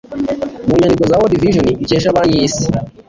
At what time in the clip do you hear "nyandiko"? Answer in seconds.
0.79-1.05